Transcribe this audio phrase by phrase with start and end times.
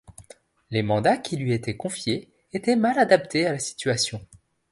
[0.71, 4.19] Les mandats qui lui étaient confiés étaient mal adaptés à la situation.